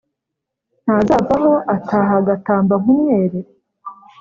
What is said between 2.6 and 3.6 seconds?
nk’umwere?